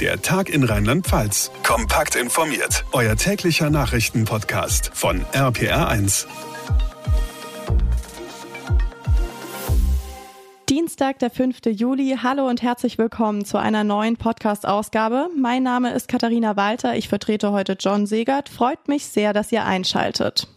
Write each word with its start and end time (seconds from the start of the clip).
Der 0.00 0.20
Tag 0.20 0.48
in 0.48 0.64
Rheinland-Pfalz. 0.64 1.52
Kompakt 1.62 2.16
informiert. 2.16 2.84
Euer 2.90 3.14
täglicher 3.14 3.70
Nachrichtenpodcast 3.70 4.90
von 4.92 5.24
RPR1. 5.32 6.26
Dienstag, 10.68 11.20
der 11.20 11.30
5. 11.30 11.58
Juli. 11.66 12.18
Hallo 12.20 12.48
und 12.48 12.60
herzlich 12.60 12.98
willkommen 12.98 13.44
zu 13.44 13.56
einer 13.56 13.84
neuen 13.84 14.16
Podcast-Ausgabe. 14.16 15.28
Mein 15.38 15.62
Name 15.62 15.92
ist 15.92 16.08
Katharina 16.08 16.56
Walter. 16.56 16.96
Ich 16.96 17.08
vertrete 17.08 17.52
heute 17.52 17.76
John 17.78 18.06
Segert. 18.06 18.48
Freut 18.48 18.88
mich 18.88 19.06
sehr, 19.06 19.32
dass 19.32 19.52
ihr 19.52 19.64
einschaltet. 19.64 20.48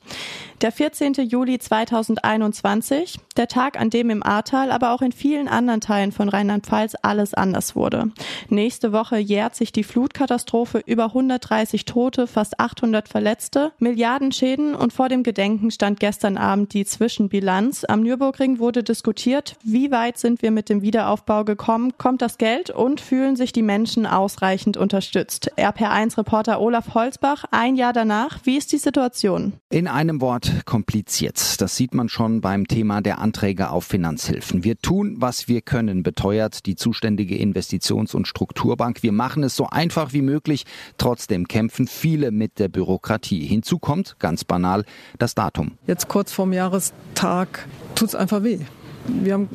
Der 0.62 0.72
14. 0.72 1.14
Juli 1.14 1.60
2021, 1.60 3.20
der 3.38 3.48
Tag, 3.48 3.80
an 3.80 3.92
dem 3.92 4.10
im 4.10 4.24
Ahrtal, 4.24 4.72
aber 4.72 4.92
auch 4.92 5.04
in 5.04 5.12
vielen 5.12 5.48
anderen 5.48 5.82
Teilen 5.82 6.12
von 6.12 6.30
Rheinland-Pfalz 6.30 6.96
alles 7.04 7.36
anders 7.36 7.76
wurde. 7.76 8.12
Nächste 8.50 8.92
Woche 8.92 9.18
jährt 9.18 9.56
sich 9.56 9.72
die 9.72 9.84
Flutkatastrophe 9.84 10.82
über 10.84 11.06
130 11.06 11.86
Tote, 11.86 12.26
fast 12.26 12.60
800 12.60 13.08
Verletzte, 13.08 13.72
Milliarden 13.78 14.32
Schäden 14.32 14.74
und 14.74 14.94
vor 14.94 15.10
dem 15.10 15.22
Gedenken 15.22 15.70
stand 15.70 16.00
gestern 16.00 16.38
Abend 16.38 16.74
die 16.74 16.86
Zwischenbilanz. 16.86 17.86
Am 17.86 18.02
Nürburgring 18.02 18.58
wurde 18.58 18.82
diskutiert, 18.82 19.58
wie 19.64 19.92
weit 19.92 20.18
sind 20.18 20.42
wir 20.42 20.50
mit 20.50 20.70
dem 20.70 20.82
Wiederaufbau 20.82 21.44
gekommen, 21.44 22.00
kommt 22.00 22.24
das 22.24 22.40
Geld 22.40 22.72
und 22.72 23.00
fühlen 23.00 23.36
sich 23.36 23.54
die 23.54 23.62
Menschen 23.62 24.08
ausreichend 24.08 24.76
unterstützt. 24.76 25.52
RPR1-Reporter 25.56 26.60
Olaf 26.60 26.96
Holzbach, 26.96 27.46
ein 27.52 27.76
Jahr 27.76 27.94
danach, 27.94 28.40
wie 28.44 28.58
ist 28.58 28.72
die 28.72 28.80
Situation? 28.80 29.54
In 29.70 29.88
einem 29.98 30.22
Wort 30.22 30.64
kompliziert. 30.66 31.60
Das 31.60 31.76
sieht 31.76 31.96
man 31.96 32.08
schon 32.08 32.40
beim 32.40 32.68
Thema 32.68 33.02
der 33.02 33.18
Anträge 33.18 33.72
auf 33.72 33.84
Finanzhilfen. 33.84 34.64
Wir 34.64 34.78
tun, 34.78 35.16
was 35.18 35.48
wir 35.48 35.62
können, 35.62 36.04
beteuert 36.04 36.68
die 36.68 36.76
zuständige 36.76 37.36
Investitions- 37.36 38.14
und 38.14 38.28
Strukturbank. 38.28 39.02
Wir 39.02 39.12
machen 39.12 39.42
es 39.42 39.56
so 39.56 39.66
einfach 39.66 40.14
wie 40.14 40.22
möglich. 40.22 40.66
Trotzdem 41.00 41.48
kämpfen 41.48 41.88
viele 41.88 42.30
mit 42.30 42.60
der 42.60 42.68
Bürokratie. 42.68 43.44
Hinzu 43.48 43.80
kommt, 43.80 44.20
ganz 44.20 44.44
banal, 44.44 44.86
das 45.18 45.34
Datum. 45.34 45.72
Jetzt 45.88 46.08
kurz 46.08 46.32
vorm 46.32 46.54
Jahrestag 46.54 47.68
tut 47.96 48.10
es 48.10 48.14
einfach 48.16 48.44
weh. 48.44 48.60
Wir 49.08 49.34
haben 49.34 49.50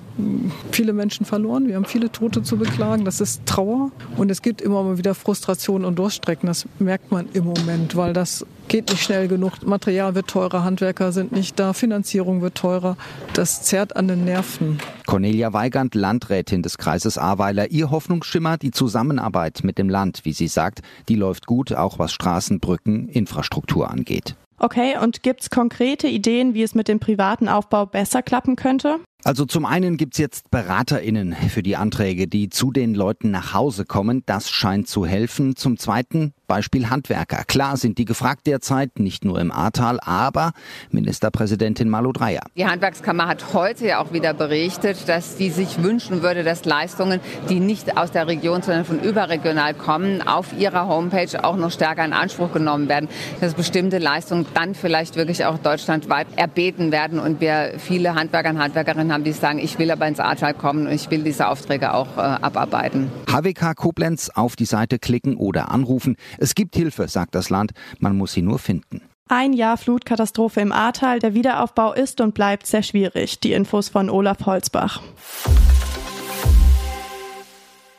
viele 0.70 0.92
Menschen 0.92 1.27
verloren, 1.27 1.69
wir 1.69 1.77
haben 1.77 1.84
viele 1.84 2.11
Tote 2.11 2.42
zu 2.42 2.56
beklagen, 2.56 3.05
das 3.05 3.20
ist 3.20 3.45
Trauer. 3.47 3.91
Und 4.17 4.31
es 4.31 4.42
gibt 4.42 4.61
immer 4.61 4.83
mal 4.83 4.98
wieder 4.98 5.14
Frustration 5.14 5.84
und 5.84 5.98
Durststrecken, 5.98 6.47
das 6.47 6.67
merkt 6.78 7.11
man 7.12 7.28
im 7.33 7.44
Moment, 7.44 7.97
weil 7.97 8.12
das 8.12 8.47
geht 8.69 8.89
nicht 8.89 9.03
schnell 9.03 9.28
genug, 9.28 9.67
Material 9.67 10.14
wird 10.14 10.28
teurer, 10.28 10.64
Handwerker 10.64 11.12
sind 11.12 11.33
nicht 11.33 11.59
da, 11.59 11.72
Finanzierung 11.72 12.41
wird 12.41 12.55
teurer, 12.55 12.97
das 13.34 13.62
zerrt 13.62 13.97
an 13.97 14.09
den 14.09 14.25
Nerven. 14.25 14.78
Cornelia 15.06 15.53
Weigand, 15.53 15.94
Landrätin 15.94 16.62
des 16.62 16.78
Kreises 16.78 17.19
Ahrweiler, 17.19 17.70
ihr 17.70 17.91
Hoffnungsschimmer, 17.91 18.56
die 18.56 18.70
Zusammenarbeit 18.70 19.61
mit 19.62 19.78
dem 19.78 19.91
Land, 19.91 20.20
wie 20.25 20.33
sie 20.33 20.48
sagt, 20.48 20.81
die 21.09 21.16
läuft 21.16 21.47
gut, 21.47 21.72
auch 21.72 21.98
was 21.98 22.12
Straßen, 22.12 22.61
Brücken, 22.61 23.09
Infrastruktur 23.09 23.91
angeht. 23.91 24.37
Okay, 24.59 24.97
und 24.97 25.25
gibt's 25.25 25.50
konkrete 25.50 26.06
Ideen, 26.06 26.55
wie 26.55 26.62
es 26.62 26.77
mit 26.77 26.87
dem 26.87 27.00
privaten 27.00 27.48
Aufbau 27.48 27.84
besser 27.84 28.22
klappen 28.22 28.55
könnte? 28.55 29.00
Also 29.25 29.47
zum 29.47 29.65
einen 29.65 29.97
gibt's 29.97 30.19
jetzt 30.19 30.51
BeraterInnen 30.51 31.33
für 31.33 31.62
die 31.62 31.77
Anträge, 31.77 32.27
die 32.27 32.48
zu 32.48 32.73
den 32.73 32.95
Leuten 32.95 33.31
nach 33.31 33.55
Hause 33.55 33.84
kommen. 33.84 34.25
Das 34.27 34.51
scheint 34.51 34.89
zu 34.89 35.06
helfen. 35.06 35.55
Zum 35.55 35.78
zweiten 35.78 36.33
Beispiel 36.53 36.91
Handwerker. 36.91 37.45
Klar 37.47 37.78
sind 37.78 37.97
die 37.97 38.05
gefragt 38.05 38.47
derzeit, 38.47 38.98
nicht 38.98 39.25
nur 39.25 39.41
im 39.41 39.50
Ahrtal, 39.50 39.98
aber 40.00 40.53
Ministerpräsidentin 40.91 41.89
Malu 41.89 42.12
Dreyer. 42.12 42.42
Die 42.59 42.67
Handwerkskammer 42.67 43.27
hat 43.27 43.55
heute 43.55 43.86
ja 43.86 44.03
auch 44.03 44.12
wieder 44.12 44.34
berichtet, 44.34 45.09
dass 45.09 45.39
sie 45.39 45.48
sich 45.48 45.83
wünschen 45.83 46.22
würde, 46.22 46.44
dass 46.44 46.67
Leistungen, 46.67 47.20
die 47.48 47.59
nicht 47.59 47.97
aus 47.97 48.11
der 48.11 48.27
Region, 48.27 48.61
sondern 48.61 48.84
von 48.84 49.00
überregional 49.00 49.72
kommen, 49.72 50.20
auf 50.20 50.53
ihrer 50.53 50.89
Homepage 50.89 51.42
auch 51.42 51.56
noch 51.56 51.70
stärker 51.70 52.05
in 52.05 52.12
Anspruch 52.12 52.53
genommen 52.53 52.87
werden. 52.87 53.09
Dass 53.41 53.55
bestimmte 53.55 53.97
Leistungen 53.97 54.44
dann 54.53 54.75
vielleicht 54.75 55.16
wirklich 55.16 55.47
auch 55.47 55.56
deutschlandweit 55.56 56.27
erbeten 56.37 56.92
werden 56.92 57.19
und 57.19 57.41
wir 57.41 57.77
viele 57.78 58.15
Handwerker 58.15 58.50
und 58.50 58.59
Handwerkerinnen 58.59 59.10
haben, 59.10 59.25
die 59.25 59.32
sagen, 59.32 59.59
ich 59.59 59.78
will 59.78 59.91
aber 59.91 60.06
ins 60.06 60.21
Ahrtal 60.21 60.53
kommen 60.53 60.87
und 60.87 60.93
ich 60.93 61.10
will 61.10 61.22
diese 61.22 61.48
Aufträge 61.48 61.94
auch 61.94 62.19
äh, 62.19 62.21
abarbeiten. 62.21 63.10
HWK 63.31 63.75
Koblenz 63.75 64.28
auf 64.34 64.54
die 64.54 64.66
Seite 64.66 64.98
klicken 64.98 65.38
oder 65.38 65.71
anrufen. 65.71 66.16
Es 66.42 66.56
gibt 66.56 66.75
Hilfe, 66.75 67.06
sagt 67.06 67.36
das 67.36 67.50
Land, 67.50 67.70
man 68.00 68.16
muss 68.16 68.32
sie 68.32 68.42
nur 68.42 68.58
finden. 68.58 69.03
Ein 69.28 69.53
Jahr 69.53 69.76
Flutkatastrophe 69.76 70.60
im 70.60 70.72
Ahrtal. 70.72 71.20
Der 71.20 71.34
Wiederaufbau 71.34 71.92
ist 71.92 72.20
und 72.20 72.34
bleibt 72.34 72.66
sehr 72.66 72.82
schwierig. 72.82 73.38
Die 73.38 73.53
Infos 73.53 73.88
von 73.88 74.10
Olaf 74.10 74.44
Holzbach. 74.44 75.00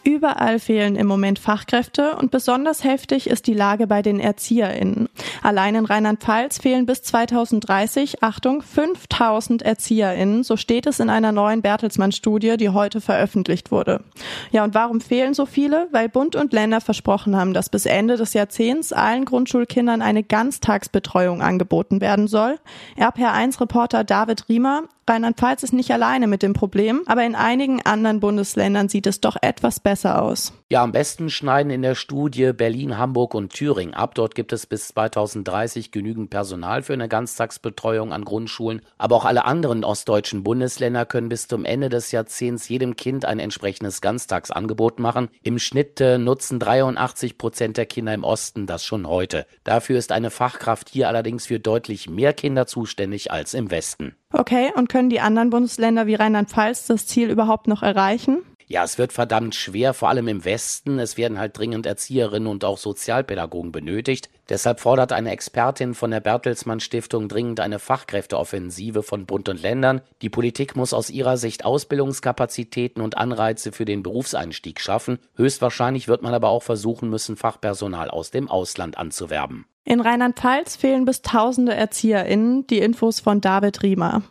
Überall 0.04 0.60
fehlen 0.60 0.98
im 0.98 1.08
Moment 1.08 1.40
Fachkräfte 1.40 2.18
und 2.18 2.30
besonders 2.30 2.84
heftig 2.84 3.28
ist 3.28 3.48
die 3.48 3.54
Lage 3.54 3.88
bei 3.88 4.02
den 4.02 4.20
ErzieherInnen. 4.20 5.08
Allein 5.42 5.76
in 5.76 5.86
Rheinland-Pfalz 5.86 6.58
fehlen 6.58 6.86
bis 6.86 7.04
2030, 7.04 8.22
Achtung, 8.22 8.62
5000 8.62 9.62
ErzieherInnen. 9.62 10.44
So 10.44 10.58
steht 10.58 10.88
es 10.88 11.00
in 11.00 11.10
einer 11.10 11.32
neuen 11.32 11.62
Bertelsmann-Studie, 11.62 12.58
die 12.58 12.70
heute 12.70 13.00
veröffentlicht 13.00 13.72
wurde. 13.72 14.04
Ja, 14.52 14.66
und 14.66 14.74
warum 14.74 15.00
fehlen 15.00 15.34
so 15.34 15.46
viele? 15.46 15.88
Weil 15.92 16.10
Bund 16.10 16.36
und 16.36 16.52
Länder 16.52 16.82
versprochen 16.82 17.38
haben, 17.38 17.54
dass 17.54 17.70
bis 17.70 17.86
Ende 17.86 18.18
des 18.18 18.34
Jahrzehnts 18.34 18.92
allen 18.92 19.24
Grundschulkindern 19.24 20.02
eine 20.02 20.24
Ganztagsbetreuung 20.24 21.42
angeboten 21.42 22.02
werden 22.02 22.28
soll. 22.28 22.60
RPR1-Reporter 22.98 24.04
David 24.04 24.50
Riemer 24.50 24.84
Rheinland-Pfalz 25.08 25.64
ist 25.64 25.74
nicht 25.74 25.92
alleine 25.92 26.28
mit 26.28 26.44
dem 26.44 26.54
Problem, 26.54 27.04
aber 27.08 27.26
in 27.26 27.36
einigen 27.36 27.82
anderen 27.86 28.20
Bundesländern 28.20 28.88
sieht 28.90 29.08
es 29.08 29.20
doch 29.20 29.36
etwas 29.42 29.80
besser 29.80 30.22
aus. 30.22 30.54
Ja, 30.70 30.82
am 30.82 30.92
besten 30.92 31.30
schneiden 31.30 31.72
in 31.72 31.82
der 31.82 31.94
Studie 31.96 32.52
Berlin, 32.54 32.98
Hamburg 32.98 33.36
und 33.36 33.54
Thüringen 33.54 33.94
ab. 33.94 34.16
Dort 34.16 34.34
gibt 34.34 34.54
es 34.54 34.66
bis 34.66 34.88
2030 34.88 35.92
genügend 35.92 36.30
Personal 36.30 36.82
für 36.82 36.94
eine 36.94 37.08
Ganztagsbetreuung 37.08 38.12
an 38.12 38.26
Grundschulen. 38.26 38.82
Aber 38.98 39.18
auch 39.18 39.26
alle 39.26 39.46
anderen 39.46 39.84
ostdeutschen 39.84 40.44
Bundesländer 40.44 41.06
können 41.06 41.30
bis 41.30 41.48
zum 41.48 41.66
Ende 41.66 41.90
des 41.90 42.12
Jahrzehnts 42.12 42.70
jedem 42.70 42.96
Kind 42.96 43.26
ein 43.26 43.40
entsprechendes 43.40 44.02
Ganztagsangebot 44.02 45.00
machen. 45.00 45.30
Im 45.44 45.60
Schnitt 45.60 46.02
äh, 46.02 46.18
nutzen 46.18 46.60
83 46.60 47.38
Prozent 47.38 47.78
der 47.78 47.86
Kinder 47.86 48.14
im 48.14 48.24
Osten 48.24 48.66
das 48.66 48.84
schon 48.84 49.08
heute. 49.08 49.46
Dafür 49.64 50.00
ist 50.00 50.12
eine 50.12 50.32
Fachkraft 50.32 50.90
hier 50.90 51.08
allerdings 51.08 51.46
für 51.46 51.60
deutlich 51.60 52.10
mehr 52.10 52.34
Kinder 52.34 52.66
zuständig 52.66 53.32
als 53.32 53.54
im 53.54 53.70
Westen. 53.70 54.16
Okay, 54.34 54.72
und 54.76 54.90
können 54.90 55.10
die 55.10 55.20
anderen 55.20 55.52
Bundesländer 55.52 56.08
wie 56.08 56.16
Rheinland-Pfalz 56.16 56.88
das 56.88 57.06
Ziel 57.06 57.30
überhaupt 57.30 57.68
noch 57.68 57.84
erreichen? 57.84 58.40
Ja, 58.66 58.84
es 58.84 58.98
wird 58.98 59.14
verdammt 59.14 59.54
schwer, 59.54 59.94
vor 59.94 60.10
allem 60.10 60.28
im 60.28 60.46
Westen. 60.46 60.98
Es 60.98 61.18
werden 61.18 61.38
halt 61.38 61.56
dringend 61.56 61.86
Erzieherinnen 61.86 62.48
und 62.48 62.66
auch 62.66 62.80
Sozialpädagogen 62.80 63.72
benötigt. 63.72 64.32
Deshalb 64.50 64.80
fordert 64.80 65.12
eine 65.12 65.32
Expertin 65.32 65.94
von 65.94 66.10
der 66.10 66.22
Bertelsmann 66.22 66.80
Stiftung 66.80 67.28
dringend 67.28 67.60
eine 67.60 67.78
Fachkräfteoffensive 67.78 69.04
von 69.04 69.28
Bund 69.28 69.50
und 69.50 69.62
Ländern. 69.62 70.02
Die 70.24 70.30
Politik 70.30 70.76
muss 70.76 70.94
aus 70.94 71.12
ihrer 71.12 71.38
Sicht 71.38 71.66
Ausbildungskapazitäten 71.66 73.04
und 73.04 73.18
Anreize 73.18 73.72
für 73.72 73.86
den 73.86 74.02
Berufseinstieg 74.02 74.80
schaffen. 74.80 75.20
Höchstwahrscheinlich 75.36 76.08
wird 76.08 76.24
man 76.24 76.34
aber 76.34 76.50
auch 76.50 76.64
versuchen 76.64 77.10
müssen, 77.10 77.38
Fachpersonal 77.38 78.10
aus 78.10 78.32
dem 78.32 78.50
Ausland 78.50 78.98
anzuwerben. 78.98 79.66
In 79.86 80.00
Rheinland-Pfalz 80.00 80.76
fehlen 80.76 81.06
bis 81.06 81.22
tausende 81.22 81.74
ErzieherInnen. 81.74 82.66
Die 82.68 82.80
Infos 82.80 83.20
von 83.20 83.42
David 83.42 83.84
Riemer. 83.84 84.22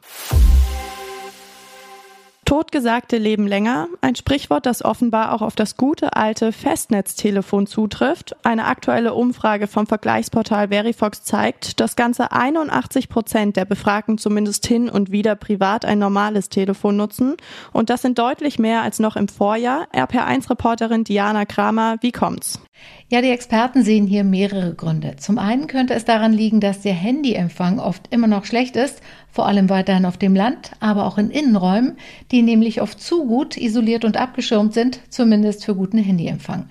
Totgesagte 2.53 3.17
leben 3.17 3.47
länger, 3.47 3.89
ein 4.03 4.15
Sprichwort, 4.15 4.67
das 4.67 4.85
offenbar 4.85 5.33
auch 5.33 5.41
auf 5.41 5.55
das 5.55 5.79
gute 5.79 6.17
alte 6.17 6.53
Festnetztelefon 6.53 7.67
zutrifft. 7.67 8.37
Eine 8.45 8.67
aktuelle 8.67 9.15
Umfrage 9.15 9.67
vom 9.67 9.87
Vergleichsportal 9.87 10.69
Verifox 10.69 11.23
zeigt, 11.23 11.81
dass 11.81 11.97
ganze 11.97 12.31
81 12.31 13.09
Prozent 13.09 13.57
der 13.57 13.65
Befragten 13.65 14.19
zumindest 14.19 14.67
hin 14.67 14.91
und 14.91 15.11
wieder 15.11 15.35
privat 15.35 15.87
ein 15.87 15.99
normales 15.99 16.51
Telefon 16.51 16.99
nutzen. 16.99 17.37
Und 17.73 17.89
das 17.89 18.03
sind 18.03 18.19
deutlich 18.19 18.59
mehr 18.59 18.83
als 18.83 18.99
noch 18.99 19.17
im 19.17 19.29
Vorjahr. 19.29 19.87
RPR1-Reporterin 19.95 21.05
Diana 21.05 21.47
Kramer, 21.47 21.97
wie 22.03 22.13
kommt's? 22.13 22.61
Ja, 23.09 23.21
die 23.21 23.29
Experten 23.29 23.83
sehen 23.85 24.07
hier 24.07 24.25
mehrere 24.25 24.75
Gründe. 24.75 25.17
Zum 25.17 25.39
einen 25.39 25.67
könnte 25.67 25.93
es 25.93 26.07
daran 26.07 26.33
liegen, 26.33 26.61
dass 26.61 26.81
der 26.81 26.95
Handyempfang 26.95 27.79
oft 27.79 28.09
immer 28.11 28.27
noch 28.27 28.47
schlecht 28.47 28.75
ist, 28.75 29.03
vor 29.33 29.47
allem 29.47 29.71
weiterhin 29.71 30.05
auf 30.05 30.19
dem 30.19 30.37
Land, 30.37 30.73
aber 30.81 31.07
auch 31.07 31.17
in 31.17 31.31
Innenräumen, 31.31 31.97
die 32.31 32.43
nämlich 32.43 32.83
oft 32.83 33.01
zu 33.01 33.27
gut 33.27 33.57
isoliert 33.57 34.05
und 34.05 34.19
abgeschirmt 34.19 34.75
sind, 34.75 35.01
zumindest 35.09 35.65
für 35.65 35.75
guten 35.75 35.97
Handyempfang. 35.97 36.67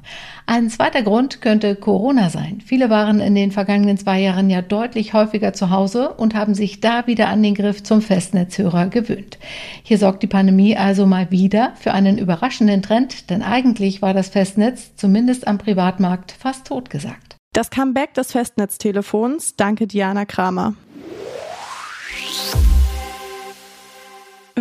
Ein 0.46 0.70
zweiter 0.70 1.02
Grund 1.02 1.42
könnte 1.42 1.76
Corona 1.76 2.30
sein. 2.30 2.62
Viele 2.64 2.90
waren 2.90 3.20
in 3.20 3.34
den 3.34 3.52
vergangenen 3.52 3.98
zwei 3.98 4.20
Jahren 4.20 4.50
ja 4.50 4.62
deutlich 4.62 5.14
häufiger 5.14 5.54
zu 5.54 5.72
Hause 5.72 6.10
und 6.10 6.36
haben 6.36 6.54
sich 6.54 6.82
da 6.82 7.08
wieder 7.08 7.30
an 7.30 7.42
den 7.42 7.56
Griff 7.56 7.82
zum 7.82 8.02
Festnetzhörer 8.02 8.88
gewöhnt. 8.88 9.40
Hier 9.82 9.98
sorgt 9.98 10.22
die 10.22 10.28
Pandemie 10.28 10.78
also 10.78 11.08
mal 11.08 11.32
wieder 11.32 11.74
für 11.76 11.94
einen 11.94 12.20
überraschenden 12.20 12.84
Trend, 12.84 13.30
denn 13.32 13.42
eigentlich 13.42 14.02
war 14.02 14.14
das 14.14 14.30
Festnetz 14.30 14.96
zumindest 14.96 15.48
am 15.48 15.58
Privatmarkt 16.02 16.32
fast 16.32 16.68
totgesagt. 16.68 17.38
Das 17.54 17.70
Comeback 17.70 18.16
des 18.16 18.32
Festnetztelefons. 18.32 19.56
Danke, 19.56 19.86
Diana 19.86 20.26
Kramer. 20.26 20.74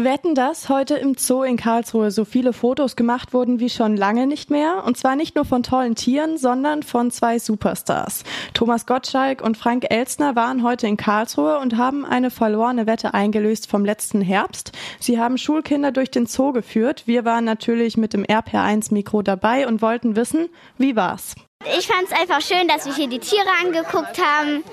Wetten, 0.05 0.35
dass 0.35 0.69
heute 0.69 0.97
im 0.97 1.17
Zoo 1.17 1.43
in 1.43 1.57
Karlsruhe 1.57 2.11
so 2.11 2.25
viele 2.25 2.53
Fotos 2.53 2.97
gemacht 2.97 3.33
wurden 3.33 3.61
wie 3.61 3.71
schon 3.71 3.97
lange 3.97 4.27
nicht 4.27 4.51
mehr. 4.51 4.85
Und 4.85 4.97
zwar 4.97 5.17
nicht 5.17 5.37
nur 5.37 5.45
von 5.45 5.63
tollen 5.63 5.95
Tieren, 5.95 6.39
sondern 6.39 6.83
von 6.83 7.11
zwei 7.11 7.39
Superstars. 7.39 8.25
Thomas 8.55 8.87
Gottschalk 8.87 9.43
und 9.43 9.57
Frank 9.57 9.87
Elstner 9.89 10.37
waren 10.37 10.63
heute 10.63 10.87
in 10.87 10.97
Karlsruhe 10.97 11.59
und 11.59 11.77
haben 11.77 12.05
eine 12.05 12.31
verlorene 12.31 12.87
Wette 12.87 13.15
eingelöst 13.15 13.69
vom 13.71 13.85
letzten 13.85 14.21
Herbst. 14.21 14.73
Sie 14.99 15.19
haben 15.19 15.39
Schulkinder 15.39 15.93
durch 15.93 16.11
den 16.11 16.27
Zoo 16.27 16.53
geführt. 16.53 17.05
Wir 17.07 17.25
waren 17.25 17.45
natürlich 17.45 17.97
mit 17.97 18.13
dem 18.13 18.25
RPR1 18.25 18.93
Mikro 18.93 19.23
dabei 19.23 19.67
und 19.67 19.83
wollten 19.83 20.17
wissen, 20.17 20.49
wie 20.79 20.97
war's? 20.97 21.35
Ich 21.79 21.87
fand 21.87 22.05
es 22.05 22.13
einfach 22.13 22.41
schön, 22.41 22.69
dass 22.69 22.87
wir 22.87 22.95
hier 22.95 23.09
die 23.09 23.19
Tiere 23.19 23.51
angeguckt 23.63 24.19
haben 24.19 24.65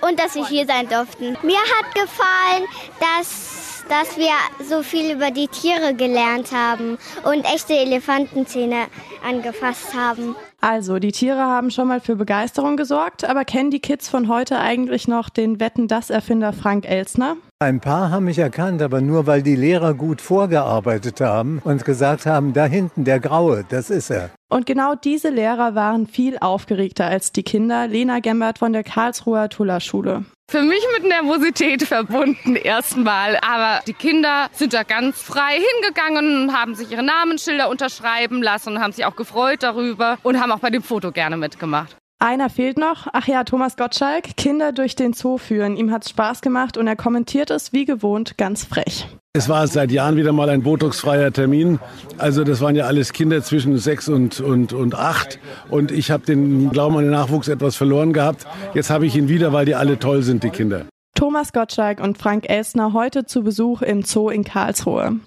und 0.00 0.20
dass 0.20 0.36
wir 0.36 0.46
hier 0.46 0.66
sein 0.66 0.88
durften. 0.88 1.36
Mir 1.42 1.58
hat 1.58 1.94
gefallen, 1.94 2.64
dass 3.00 3.67
dass 3.88 4.16
wir 4.16 4.32
so 4.68 4.82
viel 4.82 5.12
über 5.12 5.30
die 5.30 5.48
Tiere 5.48 5.94
gelernt 5.94 6.52
haben 6.52 6.98
und 7.24 7.44
echte 7.44 7.74
Elefantenzähne 7.74 8.86
angefasst 9.26 9.94
haben. 9.94 10.36
Also, 10.60 10.98
die 10.98 11.12
Tiere 11.12 11.38
haben 11.38 11.70
schon 11.70 11.88
mal 11.88 12.00
für 12.00 12.16
Begeisterung 12.16 12.76
gesorgt, 12.76 13.24
aber 13.24 13.44
kennen 13.44 13.70
die 13.70 13.80
Kids 13.80 14.08
von 14.08 14.28
heute 14.28 14.58
eigentlich 14.58 15.06
noch 15.06 15.28
den 15.28 15.60
Wetten 15.60 15.86
das 15.88 16.10
Erfinder 16.10 16.52
Frank 16.52 16.88
Elsner? 16.88 17.36
Ein 17.60 17.80
paar 17.80 18.12
haben 18.12 18.26
mich 18.26 18.38
erkannt, 18.38 18.82
aber 18.82 19.00
nur 19.00 19.26
weil 19.26 19.42
die 19.42 19.56
Lehrer 19.56 19.92
gut 19.92 20.20
vorgearbeitet 20.20 21.20
haben 21.20 21.60
und 21.64 21.84
gesagt 21.84 22.24
haben, 22.24 22.52
da 22.52 22.66
hinten 22.66 23.04
der 23.04 23.18
Graue, 23.18 23.64
das 23.68 23.90
ist 23.90 24.10
er. 24.10 24.30
Und 24.48 24.64
genau 24.64 24.94
diese 24.94 25.30
Lehrer 25.30 25.74
waren 25.74 26.06
viel 26.06 26.38
aufgeregter 26.38 27.06
als 27.06 27.32
die 27.32 27.42
Kinder. 27.42 27.88
Lena 27.88 28.20
Gembert 28.20 28.60
von 28.60 28.72
der 28.72 28.84
Karlsruher 28.84 29.48
Tuller 29.48 29.80
Schule. 29.80 30.24
Für 30.48 30.62
mich 30.62 30.84
mit 30.96 31.08
Nervosität 31.08 31.82
verbunden 31.82 32.54
erstmal, 32.54 33.36
aber 33.38 33.80
die 33.88 33.92
Kinder 33.92 34.48
sind 34.52 34.72
da 34.72 34.84
ganz 34.84 35.20
frei 35.20 35.58
hingegangen 35.58 36.42
und 36.42 36.56
haben 36.56 36.76
sich 36.76 36.92
ihre 36.92 37.02
Namensschilder 37.02 37.68
unterschreiben 37.68 38.40
lassen 38.40 38.76
und 38.76 38.80
haben 38.80 38.92
sich 38.92 39.04
auch 39.04 39.16
gefreut 39.16 39.64
darüber 39.64 40.16
und 40.22 40.40
haben 40.40 40.52
auch 40.52 40.60
bei 40.60 40.70
dem 40.70 40.84
Foto 40.84 41.10
gerne 41.10 41.36
mitgemacht. 41.36 41.96
Einer 42.20 42.50
fehlt 42.50 42.78
noch. 42.78 43.06
Ach 43.12 43.28
ja, 43.28 43.44
Thomas 43.44 43.76
Gottschalk. 43.76 44.36
Kinder 44.36 44.72
durch 44.72 44.96
den 44.96 45.12
Zoo 45.12 45.38
führen. 45.38 45.76
Ihm 45.76 45.92
hat's 45.92 46.10
Spaß 46.10 46.40
gemacht 46.40 46.76
und 46.76 46.88
er 46.88 46.96
kommentiert 46.96 47.50
es 47.50 47.72
wie 47.72 47.84
gewohnt 47.84 48.36
ganz 48.36 48.64
frech. 48.64 49.06
Es 49.34 49.48
war 49.48 49.68
seit 49.68 49.92
Jahren 49.92 50.16
wieder 50.16 50.32
mal 50.32 50.48
ein 50.48 50.64
botoxfreier 50.64 51.32
Termin. 51.32 51.78
Also 52.16 52.42
das 52.42 52.60
waren 52.60 52.74
ja 52.74 52.86
alles 52.86 53.12
Kinder 53.12 53.40
zwischen 53.44 53.78
sechs 53.78 54.08
und, 54.08 54.40
und, 54.40 54.72
und 54.72 54.96
acht. 54.96 55.38
Und 55.70 55.92
ich 55.92 56.10
habe 56.10 56.26
den 56.26 56.70
Glauben 56.70 56.96
an 56.96 57.04
den 57.04 57.12
Nachwuchs 57.12 57.46
etwas 57.46 57.76
verloren 57.76 58.12
gehabt. 58.12 58.48
Jetzt 58.74 58.90
habe 58.90 59.06
ich 59.06 59.14
ihn 59.14 59.28
wieder, 59.28 59.52
weil 59.52 59.66
die 59.66 59.76
alle 59.76 60.00
toll 60.00 60.22
sind, 60.22 60.42
die 60.42 60.50
Kinder. 60.50 60.86
Thomas 61.18 61.52
Gottschalk 61.52 61.98
und 61.98 62.16
Frank 62.16 62.48
Elsner 62.48 62.92
heute 62.92 63.26
zu 63.26 63.42
Besuch 63.42 63.82
im 63.82 64.02
Zoo 64.02 64.28
in 64.28 64.44
Karlsruhe. 64.44 65.18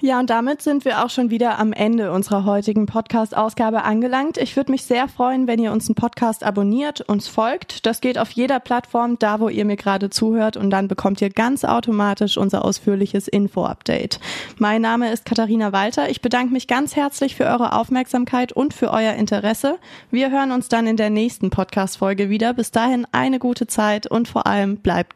Ja, 0.00 0.18
und 0.18 0.30
damit 0.30 0.62
sind 0.62 0.86
wir 0.86 1.04
auch 1.04 1.10
schon 1.10 1.28
wieder 1.28 1.58
am 1.58 1.74
Ende 1.74 2.10
unserer 2.10 2.46
heutigen 2.46 2.86
Podcast-Ausgabe 2.86 3.82
angelangt. 3.84 4.38
Ich 4.38 4.56
würde 4.56 4.70
mich 4.70 4.84
sehr 4.84 5.08
freuen, 5.08 5.46
wenn 5.46 5.58
ihr 5.58 5.72
uns 5.72 5.88
einen 5.88 5.94
Podcast 5.94 6.42
abonniert, 6.42 7.02
uns 7.02 7.28
folgt. 7.28 7.84
Das 7.84 8.00
geht 8.00 8.18
auf 8.18 8.30
jeder 8.30 8.60
Plattform, 8.60 9.18
da 9.18 9.38
wo 9.38 9.50
ihr 9.50 9.66
mir 9.66 9.76
gerade 9.76 10.08
zuhört 10.08 10.56
und 10.56 10.70
dann 10.70 10.88
bekommt 10.88 11.20
ihr 11.20 11.28
ganz 11.28 11.66
automatisch 11.66 12.38
unser 12.38 12.64
ausführliches 12.64 13.28
Info-Update. 13.28 14.20
Mein 14.56 14.80
Name 14.80 15.12
ist 15.12 15.26
Katharina 15.26 15.70
Walter. 15.72 16.08
Ich 16.08 16.22
bedanke 16.22 16.54
mich 16.54 16.66
ganz 16.66 16.96
herzlich 16.96 17.36
für 17.36 17.44
eure 17.44 17.74
Aufmerksamkeit 17.74 18.52
und 18.52 18.72
für 18.72 18.90
euer 18.90 19.12
Interesse. 19.12 19.78
Wir 20.10 20.30
hören 20.30 20.52
uns 20.52 20.68
dann 20.68 20.86
in 20.86 20.96
der 20.96 21.10
nächsten 21.10 21.50
Podcast-Folge 21.50 22.30
wieder. 22.30 22.54
Bis 22.54 22.70
dahin 22.70 23.06
eine 23.12 23.38
gute 23.38 23.66
Zeit 23.66 24.06
und 24.06 24.28
vor 24.28 24.46
allem 24.46 24.78
bleibt 24.78 25.14